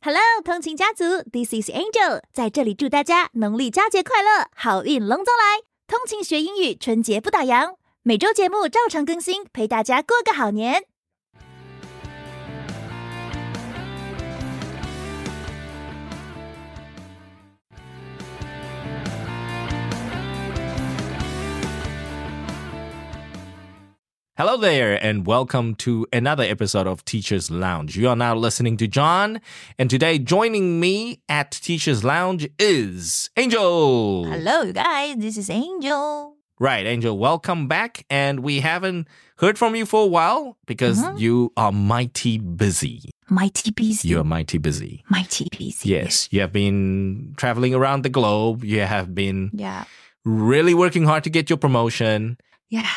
[0.00, 1.02] Hello，通勤家族
[1.32, 5.64] ，This is Angel，在这里祝大家农历佳节快乐，好运龙中来。
[5.88, 7.74] 通勤学英语，春节不打烊，
[8.04, 10.84] 每周节目照常更新，陪大家过个好年。
[24.38, 27.96] Hello there, and welcome to another episode of Teacher's Lounge.
[27.96, 29.40] You are now listening to John,
[29.80, 34.26] and today joining me at Teacher's Lounge is Angel.
[34.26, 38.06] Hello, you guys, this is Angel。Right, Angel, welcome back.
[38.08, 41.16] And we haven't heard from you for a while because mm-hmm.
[41.16, 43.10] you are mighty busy.
[43.28, 45.02] Mighty busy，You're mighty busy.
[45.08, 48.62] mighty busy。Yes, you have been traveling around the globe.
[48.62, 49.82] You have been Yeah,
[50.24, 52.88] really working hard to get your promotion yeah.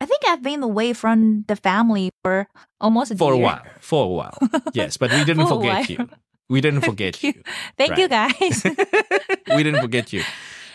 [0.00, 2.46] I think I've been away from the family for
[2.80, 3.44] almost a for a year.
[3.44, 3.62] while.
[3.80, 4.38] For a while.
[4.72, 6.08] Yes, but we didn't For forget you.
[6.48, 7.34] We didn't forget you.
[7.76, 8.64] Thank you, guys.
[9.54, 10.22] we didn't forget you.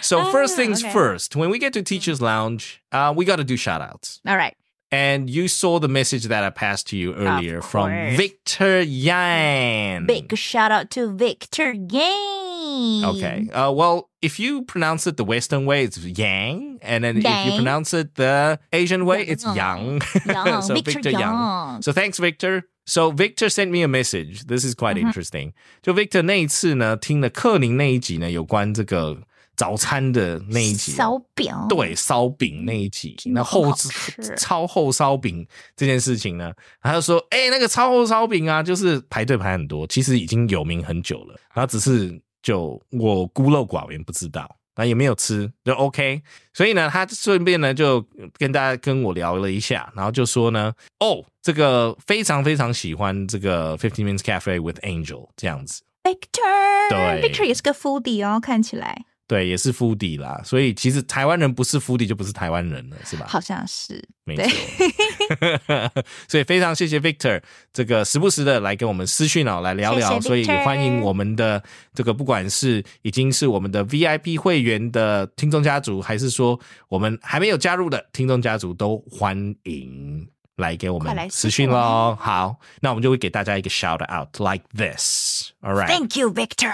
[0.01, 0.91] So first Ah, things okay.
[0.93, 4.19] first, when we get to Teachers Lounge, uh, we got to do shout outs.
[4.27, 4.55] All right.
[4.92, 8.16] And you saw the message that I passed to you earlier from course.
[8.16, 10.06] Victor Yan.
[10.06, 13.04] Big shout out to Victor Yang.
[13.04, 13.50] Okay.
[13.52, 16.78] Uh, well, if you pronounce it the Western way, it's Yang.
[16.80, 17.56] And then if you Yang.
[17.56, 20.00] pronounce it the Asian way, it's Yang.
[20.24, 20.46] Yang.
[20.46, 21.82] Yang, so Victor Yang.
[21.82, 22.64] So thanks, Victor.
[22.86, 24.46] So Victor sent me a message.
[24.46, 25.04] This is quite Mhm.
[25.08, 25.52] interesting.
[25.82, 29.18] 就 Victor 那一次呢，听了克宁那一集呢，有关这个
[29.55, 30.91] 早餐的那一集。
[30.93, 31.53] 烧饼。
[31.69, 33.89] 对烧饼那一集，那厚好吃
[34.37, 46.21] 超厚烧饼这件事情呢，他就说：“哎、那个超厚烧饼啊，就是排队排很多，其实已经有名很久了，然后只是就我孤陋寡闻不知道，那也没有吃，就 OK。
[46.53, 48.05] 所以呢，他顺便呢就
[48.37, 63.25] 跟大家跟我聊了一下，然后就说呢，哦，这个非常非常喜欢这个 Fifteen Minutes Cafe with Angel 这样子。” Victor，对，Victor 也是个 foodie 哦，看起来对，也是敷底啦，所以其实台湾人不是敷底就不是台湾人了，是吧？
[63.27, 63.99] 好像是。
[64.25, 67.41] 没对错， 所以非常谢谢 Victor
[67.73, 71.61] 这个时不时的来跟我们私讯哦，来聊聊，谢谢所以欢迎我们的
[71.95, 80.25] 这个不管是已经是我们的 VIP 会员的听众家族，还是说我们还没有加入的听众家族，都欢迎
[80.57, 82.15] 来给我们私讯喽。
[82.17, 85.51] 好，那我们就会给大家一个 shout out like this.
[85.61, 85.87] All right.
[85.87, 86.71] Thank you, Victor。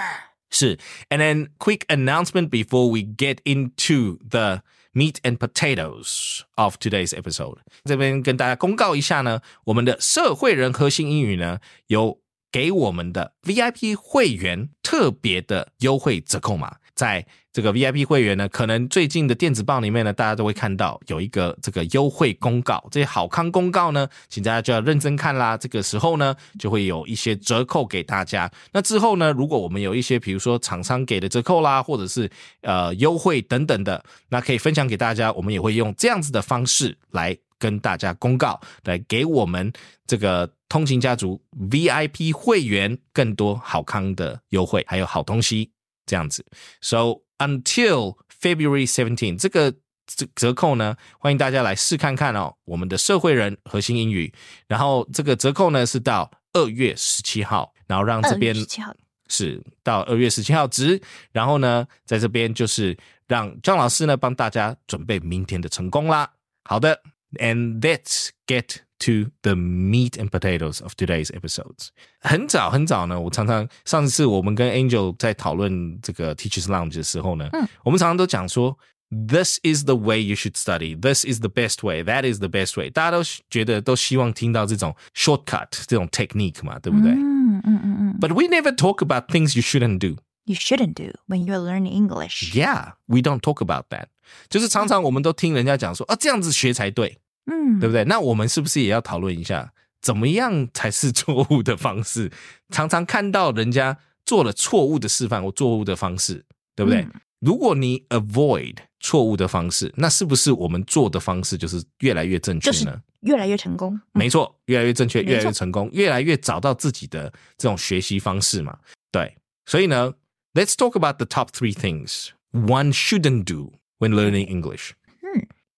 [0.49, 0.77] 是，
[1.09, 4.61] and then quick announcement before we get into the
[4.93, 7.57] meat and potatoes of today's episode。
[7.83, 12.21] 这边跟大家公告一下呢，我们的社会人核心英语呢有
[12.51, 22.86] 给我们的 VIP 会员特别的优惠折扣码，在 这个 VIP 会员呢，可能最近的电子报里面呢，大家都会看到有一个这个优惠公告。
[22.92, 25.56] 这些好康公告呢，请大家就要认真看啦。
[25.56, 28.50] 这个时候呢，就会有一些折扣给大家。
[28.72, 32.30] 那之后呢，如果我们有一些比如说厂商给的折扣啦，或者是
[32.62, 35.32] 呃优惠等等的，那可以分享给大家。
[35.32, 39.72] 我们也会用这样子的方式来跟大家公告，来给我们
[40.06, 45.70] 这个通勤家族 VIP 会员更多好康的优惠，还有好东西
[46.06, 46.44] 这样子。
[46.80, 49.72] So until February seventeen，这个
[50.06, 52.54] 折折扣呢，欢迎大家来试看看哦。
[52.64, 54.32] 我们的社会人核心英语，
[54.68, 58.94] 然后这个折扣呢是到二月十七号，然后让这边2月17号
[59.28, 61.00] 是到二月十七号止，
[61.32, 66.30] 然后呢，在这边就是让张老师呢帮大家准备明天的成功啦。
[66.64, 67.00] 好的
[67.34, 71.89] ，and let's get to the meat and potatoes of today's episodes。
[72.21, 78.77] 很早很早呢，我常常上次我们跟 Angel 在讨论这个 Teachers Lounge 的时候呢，嗯我们常常都讲说。
[79.11, 80.99] This is the way you should study.
[80.99, 82.03] This is the best way.
[82.03, 82.89] That is the best way.
[82.89, 87.11] 大家都觉得都希望听到这种 shortcut 这种 technique 嘛，对不对？
[87.11, 88.19] 嗯嗯嗯嗯。
[88.19, 90.19] But we never talk about things you shouldn't do.
[90.45, 92.55] You shouldn't do when you're learning English.
[92.55, 94.07] Yeah, we don't talk about that.
[94.49, 97.19] 就是常常我们都听人家讲说啊，这样子学才对。
[97.46, 98.04] 嗯，对不对？
[98.04, 102.30] 那我们是不是也要讨论一下，怎么样才是 错误的方式？
[102.70, 106.44] 常常看到人家做了错误的示范或错误的方式，
[106.74, 107.00] 对不对？
[107.02, 113.00] 嗯如果你 avoid 错误的方式，那是不是我们做的方式就是越来越正确就是呢？
[113.20, 113.94] 越来越成功。
[113.94, 118.76] 嗯没错，越来越正确，越来越成功，越来越找到自己的这种学习方式嘛。
[119.10, 119.34] 对，
[119.64, 120.12] 所以呢
[120.52, 124.90] ，Let's talk about the top three things one shouldn't do when learning English.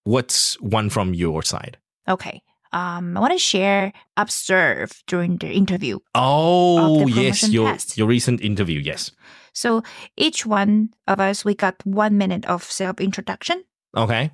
[0.05, 1.77] 嗯 What's one from your side?
[2.07, 2.41] Okay.
[2.73, 5.99] Um, I want to share observe during the interview.
[6.15, 7.97] Oh, the yes, your test.
[7.97, 8.79] your recent interview.
[8.79, 9.11] Yes.
[9.53, 9.83] So
[10.17, 13.63] each one of us, we got one minute of self introduction.
[13.95, 14.31] Okay.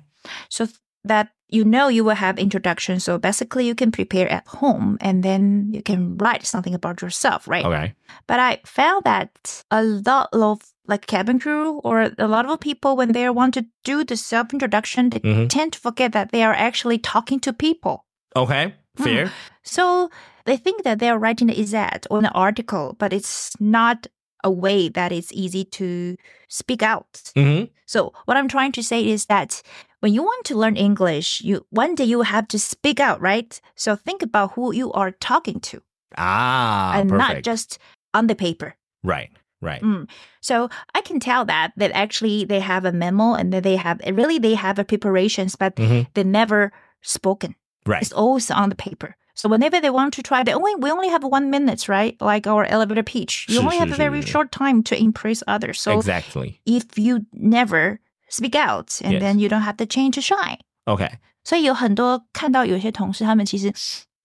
[0.48, 0.68] So
[1.04, 2.98] that you know you will have introduction.
[2.98, 7.46] So basically, you can prepare at home and then you can write something about yourself,
[7.46, 7.64] right?
[7.64, 7.94] Okay.
[8.26, 12.96] But I found that a lot of like cabin crew or a lot of people
[12.96, 15.48] when they want to do the self introduction, they Mhm.
[15.48, 18.04] tend to forget that they are actually talking to people.
[18.36, 18.74] Okay.
[18.96, 19.32] Fair.
[19.62, 20.10] So
[20.44, 24.06] they think that they're writing an essay or an article, but it's not
[24.44, 26.16] a way that it's easy to
[26.48, 27.32] speak out.
[27.34, 29.62] hmm So what I'm trying to say is that
[30.02, 33.60] when you want to learn English, you one day you have to speak out, right?
[33.74, 35.80] So think about who you are talking to
[36.16, 37.78] Ah, and not just
[38.14, 38.74] on the paper.
[39.04, 39.30] right.
[39.61, 39.81] Right.
[39.81, 40.07] Mm.
[40.41, 43.99] So I can tell that that actually they have a memo and that they have
[44.05, 46.07] really they have a preparations, but Mhm.
[46.13, 46.71] they never
[47.01, 47.55] spoken.
[47.85, 48.01] Right.
[48.01, 49.15] It's always on the paper.
[49.33, 52.15] So whenever they want to try, they only we only have one minute, right?
[52.21, 53.47] Like our elevator pitch.
[53.49, 54.31] You Sure, only have sure, a very sure.
[54.43, 55.79] short time to impress others.
[55.81, 56.59] So exactly.
[56.65, 59.21] if you never speak out, and Yes.
[59.21, 60.59] then you don't have the chance to shine.
[60.85, 61.19] Okay.
[61.43, 63.71] 所以有很多看到有些同事，他们其实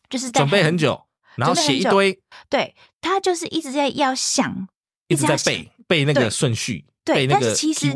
[0.09, 1.01] 就是在准备很久，
[1.37, 4.69] 然后准备很久写一堆，对他就是一直在要想，
[5.08, 7.94] 一直在背背那个顺序，对背那个但是其实。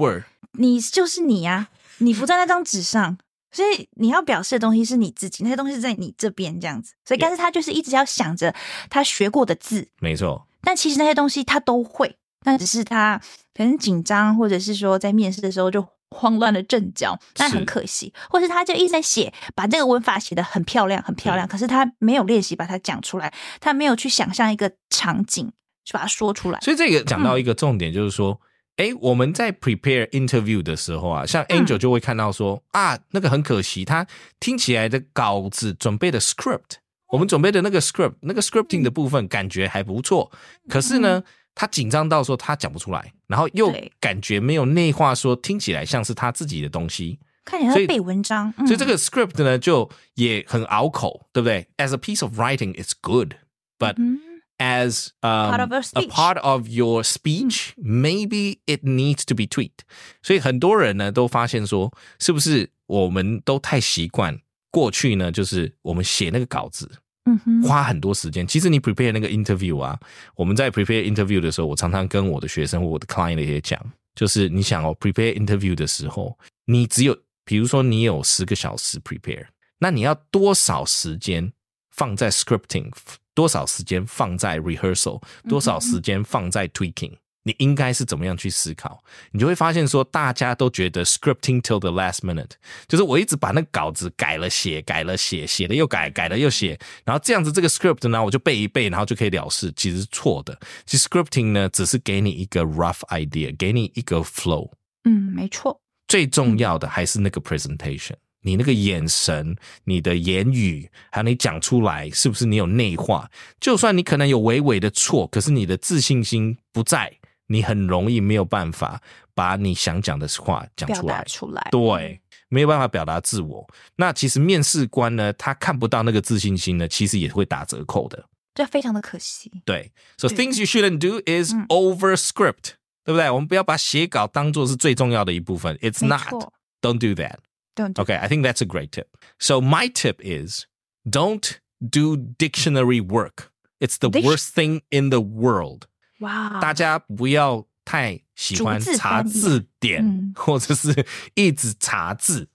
[0.53, 1.69] 你就是你呀、
[1.99, 3.17] 你浮在那张纸上，
[3.51, 6.93] 所以你要表示的东西是你自己，那些东西是在你这边这样子。
[7.05, 8.53] 所以，但是他就是一直要想着
[8.89, 10.47] 他学过的字，没错。
[10.61, 13.21] 但其实那些东西他都会，但只是他
[13.53, 18.11] 可能紧张，或者是说在面试的时候就慌乱了阵脚，那很可惜。
[18.29, 25.51] 或是他就一直在写，把这个文法写的很漂亮，很漂亮，可是他没有练习把它讲出来，他没有去想象一个场景
[25.89, 26.59] 去把它说出来。
[26.59, 28.39] 所以这个讲到嗯一个重点，就是说，
[28.77, 34.05] 哎、我们在 prepare interview 的时候啊，像嗯 Angel 就会看到说、啊，那个很可惜，他
[34.39, 36.77] 听起来的稿子准备的 script，
[37.11, 40.31] 我们准备的那个 script，那个 scripting 的部分感觉还不错，
[40.69, 41.23] 可是呢，
[41.55, 47.19] 他紧张到说他讲不出来，然后又感觉没有内化，说听起来像是他自己的东西。
[47.45, 53.33] 看起来背文章，嗯所以这个 script 呢，就也很拗口，对不对？As a piece of writing, it's good,
[53.79, 54.19] but 嗯
[54.58, 56.10] as um, Part of your a speech.
[56.10, 59.80] part of your speech, maybe it needs to be tweaked.
[60.22, 65.32] 所以很多人呢都发现说，是不是我们都太习惯过去呢？
[65.32, 66.90] 就是我们写那个稿子，
[67.24, 68.46] 嗯哼，花很多时间。
[68.46, 69.98] 其实你 prepare 那个 interview 啊，
[70.36, 73.80] 我们在 prepare interview 的时候，我常常跟我的学生或我的 client 也讲，
[74.14, 79.46] 就是你想哦，prepare interview 的时候，你只有比如说你有十个小时 prepare，
[79.78, 81.52] 那你要多少时间
[81.90, 82.90] 放在 scripting，
[83.39, 87.13] 多少时间放在 rehearsal，多少时间放在 tweaking？
[87.43, 89.01] 你应该是怎么样去思考？
[89.31, 92.51] 你就会发现说，大家都觉得 scripting till the last minute，
[92.89, 100.59] 就是我一直把那稿子改了写，改了写，写了又改，改了又写，然后这样子这个 script 呢，我就背一背，然后就可以了事，其实是错的。
[100.85, 104.69] 其实 scripting 呢，只是给你一个 rough idea，给你一个 flow，
[105.05, 113.29] 嗯，没错，最重要的还是那个 presentation，你那个眼神、你的言语，还有你讲出来，是不是你有内化？
[113.59, 117.17] 就算你可能有微微的错，可是你的自信心不在，
[117.47, 119.01] 你很容易没有办法
[119.33, 121.17] 把你想讲的话讲出来。
[121.17, 123.67] 达出来，对，没有办法表达自我。
[123.97, 128.25] 那其实面试官呢，他看不到那个自信心呢，其实也会打折扣的。
[128.55, 129.51] 这非常的可惜。
[129.65, 132.73] 对，so 对 things you shouldn't do is 嗯 over script，、
[133.05, 133.29] 对不对？
[133.29, 135.75] 我们不要把写稿当做是最重要的一部分。
[135.77, 136.29] It's 没 not.
[136.29, 137.35] 错 Don't do that.
[137.78, 139.08] ，don't do Okay, I think that's a great tip.
[139.38, 140.66] So my tip is
[141.08, 143.50] don't do dictionary work.
[143.80, 145.82] It's the Dic- worst thing in the world.
[146.20, 152.48] 哇，大家不要太喜欢逐字查翻译字典，嗯或者是一直查字。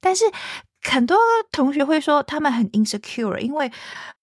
[0.00, 0.24] 但是
[0.82, 1.16] 很多
[1.52, 3.70] 同学会说他们很 insecure， 因为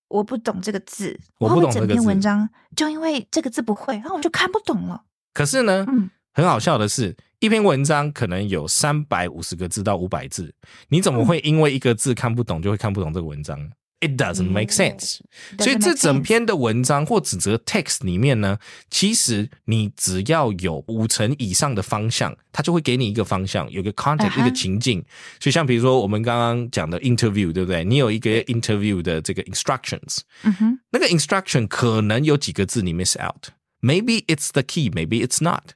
[0.08, 5.04] 我不懂这个字，我不会整篇懂这个字文章就因为这个字不会，然后我就看不懂了。
[5.34, 10.55] 可是呢，嗯很好笑的是， 一篇文章可能有三百五十个字到五百字，
[10.91, 13.59] 你怎么会因为一个字看不懂就会看不懂这个文章
[13.99, 15.19] It doesn't make sense。
[15.59, 18.59] 所以这整篇的文章或指责 text 里面呢，
[18.91, 25.05] 其实你只要有五成以上的方向，它就会给你一个方向，有个哈一个情境。
[25.41, 27.83] 所以像比如说我们刚刚讲的 interview，对不对？
[27.85, 33.49] 你有一个 interview 的这个 instructions，嗯哼，那个 instruction 可能有几个字你 miss out。
[33.81, 35.75] Maybe it's the key, maybe it's not.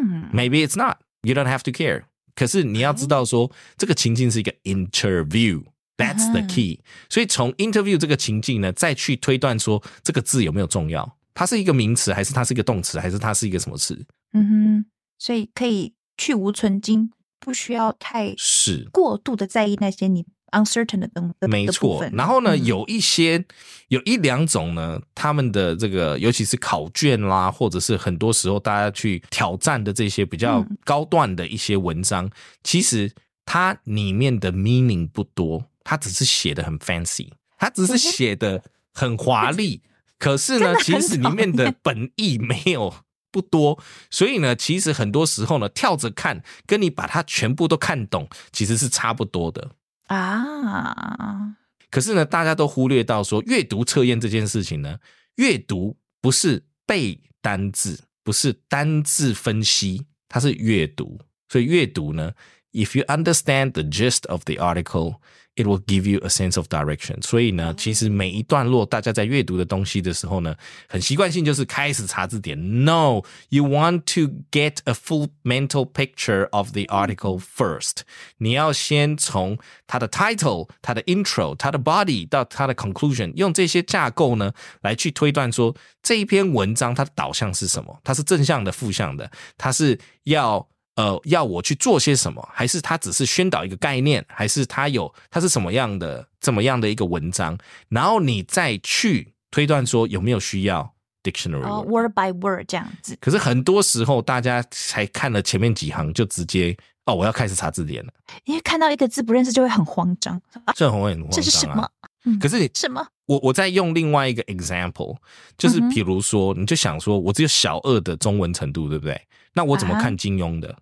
[0.00, 0.98] 嗯 Maybe it's not.
[1.22, 2.04] You don't have to care.
[2.34, 5.64] 可是你要知道说，这个情境是一个 interview。
[5.96, 6.80] That's the key。
[7.10, 14.06] 所以从 interview 这个情境呢，再去推断说这个字有没有重要，它是一个名词，还是它是一个动词，还是它是一个什么词？
[14.32, 14.84] 嗯哼，
[15.18, 18.88] 所以可以去无存精，不需要太是。
[18.92, 23.44] 过度的在意那些你 uncertain 的东的没错然后呢，嗯有一些
[23.88, 32.30] 有一两种呢，他们的这个尤其是考卷啦，或者是很多时候大家去挑战的这些比较嗯高段的一些文章，
[32.64, 33.12] 其实
[33.44, 37.28] 它里面的 meaning 不多，它只是写的很 fancy，
[37.58, 38.62] 它只是写的
[38.94, 39.82] 很华丽，
[40.18, 42.94] 可是呢，其实里面的本意没有。
[43.30, 43.78] 不多，
[44.10, 49.72] 所以呢，其实很多时候呢，跳着看，跟你把它全部都看懂，其实是差不多的。
[50.06, 51.56] 啊，
[51.90, 54.98] 可是呢，大家都忽略到说，阅读测验这件事情呢，
[55.36, 61.20] 阅读不是背单字，不是单字分析，它是阅读。
[61.48, 62.32] 所以阅读呢
[62.72, 65.16] ，if you understand the gist of the article。
[65.57, 67.21] It will give you a sense of direction。
[67.21, 70.55] 所以呢，其实每一段落，大家在阅读的东西的时候呢，
[70.87, 72.57] 很习惯性就是开始查字典。
[72.83, 77.97] No, you want to get a full mental picture of the article first。
[78.37, 87.99] 你要先从它的 title、它的 intro、它的 body 到它的 conclusion，用这些架构呢来去推断说这一篇文章它的导向是什么？
[88.03, 89.29] 它是正向的、负向的？
[89.55, 90.67] 它是要
[90.98, 92.46] 呃要我去做些什么？
[92.52, 94.24] 还是他只是宣导一个概念？
[94.28, 97.56] 还是他有他是什么样的怎么样的一个文章？
[97.88, 108.12] 然后你再去推断说有没有需要 dictionary 哦 word，word by word 这样子，可是很多时候，大家才看了前面几行，就直接哦，我要开始查字典了，
[108.44, 111.36] 因为看到一个字不认识就会很慌张，啊，这很会很慌张、啊。
[111.36, 111.88] 这是什么？？
[112.24, 113.06] 嗯可是你什么？
[113.26, 115.16] 我我在用另外一个 example，
[115.56, 119.20] 就是比如说，你就想说，我只有小二的中文程度，对不对？
[119.54, 120.68] 那我怎么看金庸的？
[120.70, 120.76] 啊，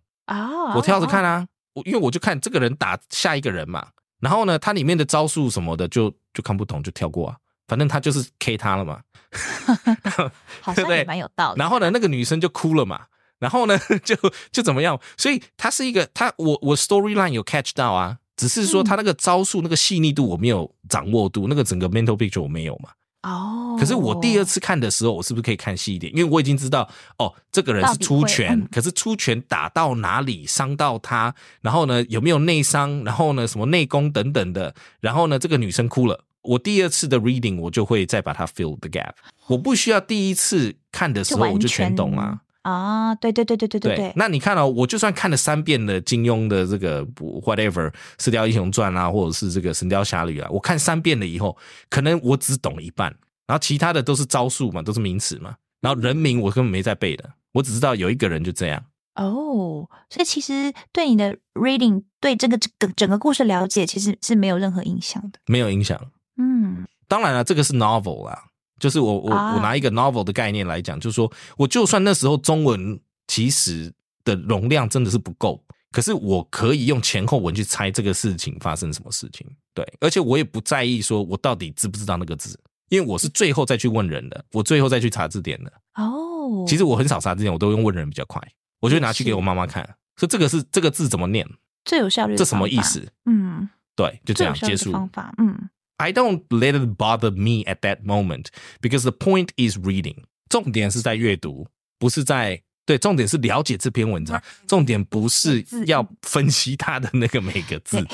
[0.75, 3.89] 我跳着看啊，我因为我就看这个人打下一个人嘛，
[4.21, 7.37] 然后呢，他里面的招数什么的就就看不懂，就跳过啊，
[7.69, 9.01] 反正他就是 K 他了嘛。
[10.63, 11.59] 好对不对像也蛮有道理。
[11.59, 13.07] 然后呢，那个女生就哭了嘛。
[13.39, 14.17] 然后呢， 就
[14.51, 14.99] 就怎么样？
[15.19, 22.91] 所以它是一个，它我我 storyline 有 catch 到啊，只是说他那个招数、那个细腻度我没有掌握度，那个整个 mental picture 我没有嘛。
[23.23, 26.13] 哦，可是我第二次看的时候，我是不是可以看细一点？
[26.15, 36.25] 因为我已经知道哦，这个人是出拳，嗯可是出拳打到哪里伤到他，然后呢有没有内伤，然后呢什么内功等等的，然后呢这个女生哭了。
[36.43, 39.15] 我第二次的 reading 我就会再把它 fill the gap，
[39.49, 42.39] 我不需要第一次看的时候完我就全懂啊。
[42.67, 51.57] 啊，对对对对对对对，那你看哦，我就算看了三遍的金庸的这个 whatever《射雕英雄传》啊，或者是这个《神雕侠侣》啊，我看三遍了以后，
[51.89, 53.15] 可能我只懂一半，
[53.47, 58.85] 然后其他的都是招数嘛，都是名词嘛，然后人名我根本没在背的，我只知道有一个人就这样。
[59.15, 65.39] 哦，所以其实对你的 reading 对这个整个整个故事了解，其实是没有任何影响的。
[65.47, 65.99] 没有影响。
[66.37, 68.43] 嗯，当然了，这个是 novel 啦，
[68.87, 79.45] 就是我我、啊我拿一个 novel 的概念来讲，就是说我就算那时候中文其实的容量真的是不够，可是我可以用前后文去猜这个事情发生什么事情。
[79.75, 82.57] 对，而且我也不在意说我到底知不知道那个字，
[82.89, 85.73] 因为我是最后再去问人的，我最后再去查字典的。
[85.97, 88.41] 哦，其实我很少查字典，我都用问人比较快，
[88.79, 89.85] 我就拿去给我妈妈看，
[90.17, 91.45] 说这个是这个字怎么念，
[91.85, 92.69] 最有效率这什么？
[92.69, 93.05] 意思？
[93.25, 94.93] 嗯，对，就这样结束。
[94.93, 98.47] 方法，嗯，I don't let it bother me at that moment
[98.81, 100.25] because the point is reading。
[100.49, 101.67] 重点是在阅读，
[101.99, 108.07] 不是在对，重点是了解这篇文章，重点不是要分析它的那个每个字。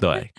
[0.00, 0.32] 对，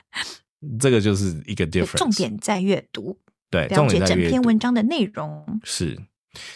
[0.79, 1.98] 这个就是一个 difference。
[1.98, 3.19] 重点在阅读，
[3.51, 4.17] 对，重了解整。
[4.17, 5.60] 篇文章的内容。
[5.63, 6.00] 是，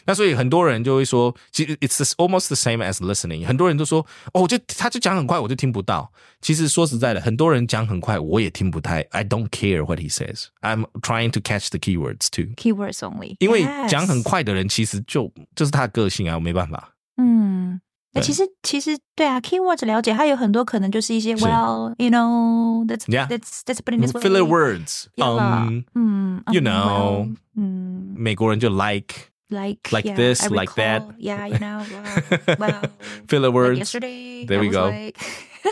[0.06, 3.44] 那所以很多人就会说，其实 it's the- almost the same as listening。
[3.44, 6.12] 很多人都说，哦，我就他就讲很快，我就听不到。
[6.40, 9.00] 其实说实在的，很多人讲很快，我也听不太。
[9.10, 10.44] I don't care what he says.
[10.60, 12.54] I'm trying to catch the keywords too.
[12.54, 16.94] Keywords only，因为 Yes 讲很快的人，其实就就是他的个性啊，我没办法。
[17.16, 17.80] 嗯，
[18.12, 25.36] 那对其实其实对啊，keywords 了解，它有很多可能就是一些是 well you know that's Yeah that's that's put in this way Filler words， Yeah
[25.40, 29.14] 嗯，嗯 you um, know well，嗯美国人就 like
[29.49, 31.03] Like like yeah, this, I like that.
[31.17, 32.81] yeah you know well, well
[33.27, 33.79] filler like words.
[33.79, 34.89] yesterday There I we go.
[34.89, 35.17] like-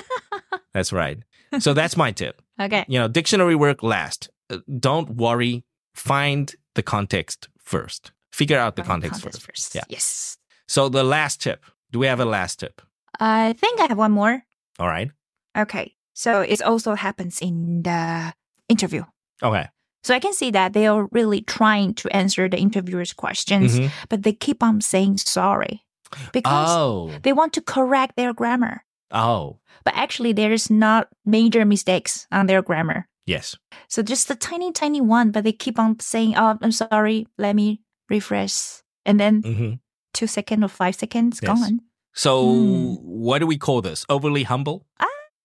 [0.73, 1.17] That's right.
[1.59, 2.41] So that's my tip.
[2.61, 4.29] okay You know, dictionary work last.
[4.49, 5.63] uh, don't worry.
[5.95, 8.11] Find the context first.
[8.31, 9.71] Figure out the context, context first.
[9.71, 9.75] first.
[9.75, 9.83] Yeah.
[9.89, 10.37] Yes.
[10.67, 11.65] So the last tip.
[11.91, 12.81] Do we have a last tip?
[13.19, 14.43] I think I have one more.
[14.79, 15.09] All right.
[15.57, 15.95] Okay.
[16.13, 18.33] So it also happens in the
[18.69, 19.03] interview.
[19.41, 19.67] Okay.
[20.03, 23.91] So I can see that they are really trying to answer the interviewer's questions, Mhm.
[24.09, 25.83] but they keep on saying sorry
[26.31, 27.11] because Oh.
[27.23, 28.83] they want to correct their grammar.
[29.11, 29.59] Oh.
[29.83, 33.07] But actually, there's not major mistakes on their grammar.
[33.25, 33.55] Yes.
[33.89, 37.27] So just a tiny, tiny one, but they keep on saying, "Oh, I'm sorry.
[37.37, 39.73] Let me refresh," and then hmm
[40.13, 41.47] two seconds or five seconds Yes.
[41.47, 41.81] gone.
[42.13, 42.93] So Hmm.
[43.03, 44.05] what do we call this?
[44.09, 44.85] Overly humble?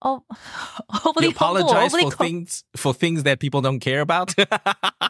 [0.04, 0.24] Oh,
[1.04, 4.34] overly you apologize humble, overly for things for things that people don't care about.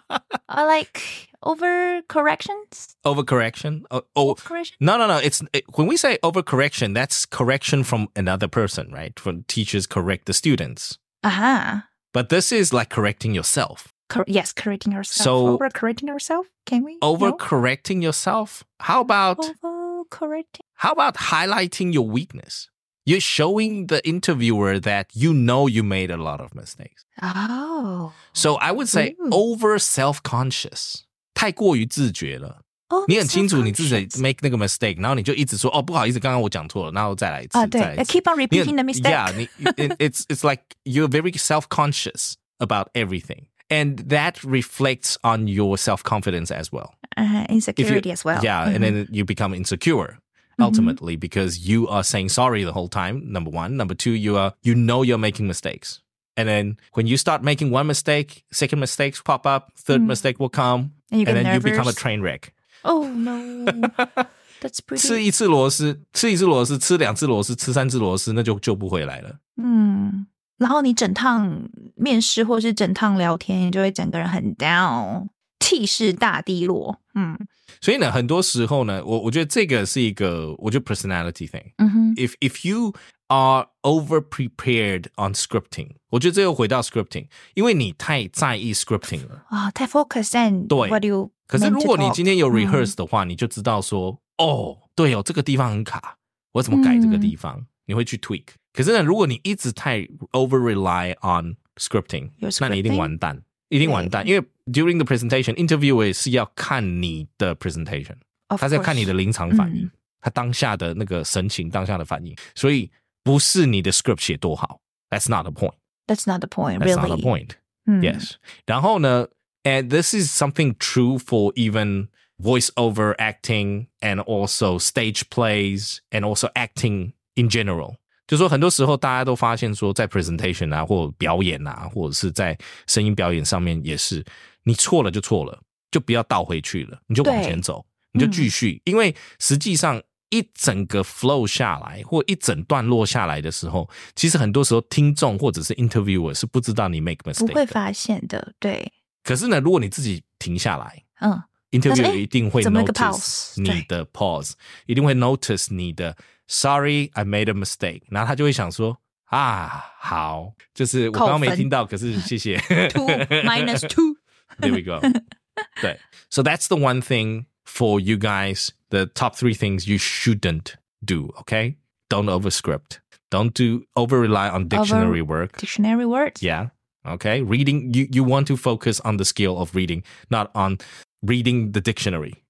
[0.08, 0.18] uh,
[0.48, 2.96] like over corrections.
[3.04, 3.84] Overcorrection.
[3.90, 4.76] Oh, oh Correction.
[4.80, 5.16] no, no, no.
[5.18, 9.18] It's it, when we say overcorrection, that's correction from another person, right?
[9.24, 10.98] When teachers correct the students.
[11.22, 11.80] Uh huh.
[12.12, 13.92] But this is like correcting yourself.
[14.10, 15.24] Cor- yes, correcting ourselves.
[15.24, 16.48] So- over correcting ourselves.
[16.66, 16.98] Can we?
[17.02, 17.16] No?
[17.16, 18.62] Overcorrecting yourself.
[18.80, 20.60] How about Over correcting.
[20.74, 22.68] how about highlighting your weakness?
[23.05, 27.05] You're showing the interviewer that you know you made a lot of mistakes.
[27.21, 28.11] Oh.
[28.33, 29.29] So I would say Ooh.
[29.31, 31.03] over self-conscious.
[31.33, 34.21] 太过于自觉了， Oh, 你很清楚你自己 self-conscious.
[34.21, 38.11] make 那个 mistake，然后你就一直说哦不好意思，刚刚我讲错了，然后再来一次，啊，对再来一 I 次。
[38.19, 39.11] keep on 你 repeating 很 the mistake.
[39.11, 39.45] Yeah, 你
[39.87, 46.51] it, it's it's like you're very self-conscious about everything, and that reflects on your self-confidence
[46.51, 46.95] as well.
[47.15, 48.41] Uh, If you- insecurity as well.
[48.43, 48.81] Yeah, and Mhm.
[48.81, 50.17] then you become insecure
[50.57, 50.65] Mhm.
[50.65, 53.21] ultimately because you are saying sorry the whole time.
[53.25, 55.99] Number one, number two, you are you know you're making mistakes.
[56.35, 60.07] And then when you start making one mistake, second mistakes pop up, third Mm.
[60.07, 61.95] mistake will come, and you get and then you become a nervous.
[61.95, 62.53] train wreck.
[62.83, 63.65] Oh no,
[64.61, 65.19] that's 吃 pretty.
[65.19, 69.39] 一次螺丝，吃一次螺丝，吃两次螺丝，吃三次螺丝，那就救不回来了。
[69.57, 75.27] 嗯，然后你整趟面试或是整趟聊天，你就会整个人很 down，
[75.72, 77.00] 气势大低落。
[77.14, 77.38] 嗯
[77.80, 81.72] 所以呢，很多时候呢，我我觉得这个是一个，我觉得 personality thing。
[81.78, 82.92] 嗯哼 If if you
[83.28, 89.44] are over prepared on scripting，我觉得这又回到 scripting，因为你太在意 scripting 了。
[89.48, 96.18] 啊，太 focus on 对 what you 可是如果你今天有嗯 rehearse 的话，你就知道说，哦，对哦，这个地方很卡，
[96.52, 97.66] 我怎么改这个地方？
[97.86, 98.44] 你会去 tweak。
[98.72, 102.98] 可是呢，如果你一直太 over rely on scripting，Your 那你一定 scripting？
[102.98, 104.26] 完蛋，一定完蛋。
[104.26, 108.15] 因为 during the presentation，interviewer 是要看你的 presentation，
[108.47, 109.91] Of 他在看你的 course 临场反应嗯，
[110.21, 112.35] 他当下的那个神情，当下的反应。
[112.55, 112.91] 所以
[113.23, 115.75] 不是你的 script 写多好，That's not the point。
[116.07, 117.07] That's not the point, That's really.
[117.07, 117.49] not the point.
[117.85, 118.33] 嗯 Yes.
[118.65, 119.27] 然后呢，
[119.63, 122.07] and this is something true for even
[122.39, 127.95] voiceover acting and also stage plays and also acting in general.
[128.32, 134.24] 就说很多时候大家都发现说，在 presentation 啊，或表演啊，或者是在声音表演上面也是，
[134.62, 147.52] 你错了就错了，就不要倒回去了，你就往前走，你就继续，因为实际上一整个 flow 下来，或一整段落下来的时候，其实很多时候听众或者是 interviewer 是不知道你 make mistake 的。
[147.52, 148.54] 会发现的。
[148.58, 148.90] 对，
[149.22, 151.38] 可是呢，如果你自己停下来嗯
[151.72, 153.60] ，，interviewer 一定会 notice？
[153.60, 154.52] 你的 pause，
[154.86, 156.16] 一定会 notice 你的
[156.51, 162.57] sorry I made a mistake，然后他就会想说啊，好，就是我刚刚没扣分听到，可是谢谢
[162.89, 163.07] two
[163.43, 164.15] minus two。
[164.59, 165.01] There we go.
[165.81, 168.69] 对，so that's the one thing for you guys.
[168.89, 171.33] The top three things you shouldn't do.
[171.41, 171.75] Okay,
[172.09, 172.99] don't overscript.
[173.29, 175.57] Don't do over rely on dictionary work.
[175.57, 176.41] Dictionary words.
[176.41, 176.69] Yeah.
[177.05, 177.41] Okay.
[177.41, 180.77] Reading, you, you want to focus on the skill of reading, not on
[181.21, 182.43] reading the dictionary.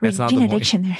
[0.00, 0.62] That's not the Reading a point.
[0.62, 0.98] dictionary.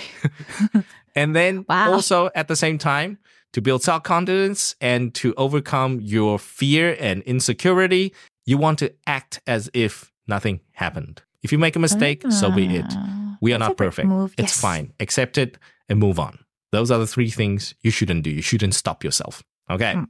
[1.20, 1.92] And then Wow.
[1.94, 3.18] also at the same time,
[3.54, 8.14] to build self confidence and to overcome your fear and insecurity,
[8.46, 11.22] you want to act as if nothing happened.
[11.44, 12.86] If you make a mistake, so be it.
[12.90, 14.10] Ah, We are not perfect.
[14.38, 14.62] It's yes.
[14.62, 14.94] fine.
[15.00, 15.58] Accept it
[15.90, 16.40] and move on.
[16.72, 18.30] Those are the three things you shouldn't do.
[18.30, 19.44] You shouldn't stop yourself.
[19.70, 19.94] Okay.
[19.96, 20.08] Mm.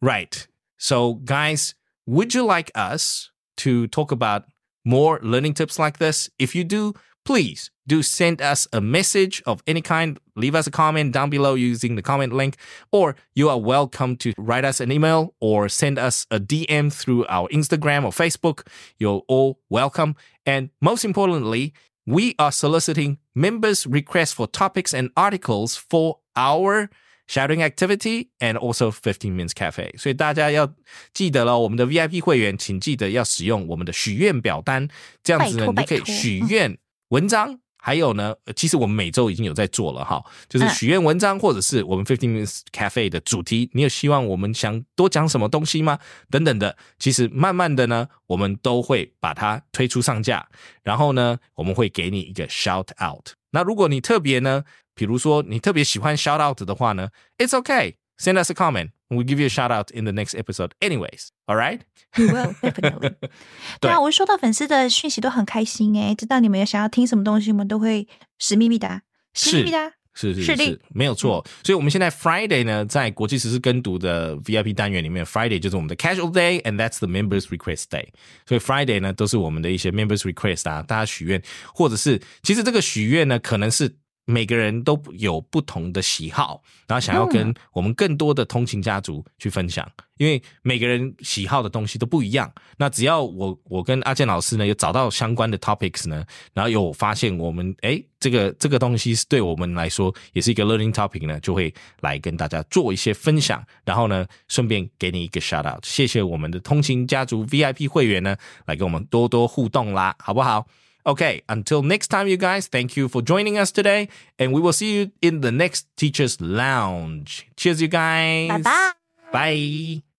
[0.00, 0.46] Right.
[0.78, 1.74] So, guys,
[2.06, 4.44] would you like us to talk about
[4.84, 6.28] more learning tips like this?
[6.38, 10.17] If you do, please do send us a message of any kind.
[10.35, 12.55] Leave us a comment down below using the comment link,
[12.91, 17.25] or you are welcome to write us an email or send us a DM through
[17.27, 18.65] our Instagram or Facebook.
[18.97, 20.15] You're all welcome.
[20.45, 21.73] And most importantly,
[22.05, 26.89] we are soliciting members' requests for topics and articles for our
[27.27, 29.93] shouting activity and also 15 minutes cafe。
[29.97, 30.73] 所以大家要
[31.13, 34.87] 记得了，我们的 VIP 会员，请记得要使用我们的许愿表单，
[35.21, 36.77] 这样子呢，你就可以拜托拜托许愿
[37.12, 45.98] 文章还有呢，呃其实我们每周已经有在做了哈，就是嗯许愿文章或者是我们 Fifteen Minutes Cafe 的主题，你有希望我们想多讲什么东西吗？
[46.30, 50.48] 等等的，其实慢慢的呢，我们都会把它推出上架，
[50.82, 53.32] 然后呢，我们会给你一个 shout out。
[53.50, 57.96] 那如果你特别呢，比如说你特别喜欢 shout out 的话呢，it's okay。
[58.18, 58.90] Send us a comment.
[59.11, 60.71] We'll give you a shout out in the next episode.
[60.81, 61.81] Anyways, all right?
[62.17, 63.15] You will definitely
[63.79, 68.07] 。对啊，我收到粉丝的讯息都很开心诶，知道你们有想要听什么东西，我们都会
[68.37, 69.01] 使命必达，
[69.33, 69.93] 使命必达。
[70.19, 71.45] 是是是的是，没有错。
[71.63, 78.07] 所以，我们现在 Friday 呢，在国际时事跟读的 VIP 单元里面，Friday 就是我们的 Casual Day，and that's the Members Request Day。
[78.47, 81.39] 所以 Friday 呢，都是我们的一些 Members Request 啊，大家许愿，
[81.71, 92.52] 或者是其实这个许愿呢，可能是 每个人都有不同的喜好，然后想要跟我们更多的通勤家族去分享，因为每个人喜好的东西都不一样。
[92.76, 110.66] 那只要我我跟阿健老师呢有找到相关的 topics 呢，然后有发现我们哎这个这个东西是对我们来说也是一个 learning topic 呢，就会来跟大家做一些分享，然后呢顺便给你一个 shout out，谢谢我们的通勤家族 VIP 会员呢来跟我们多多互动啦，好不好
[111.04, 114.94] ？Okay, until next time, you guys, thank you for joining us today, and we will see
[114.94, 117.48] you in the next Teacher's Lounge.
[117.56, 118.48] Cheers, you guys.
[118.48, 118.96] 拜拜。
[119.32, 120.11] Bye.